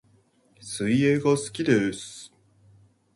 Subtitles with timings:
[0.59, 2.33] 水泳が好きです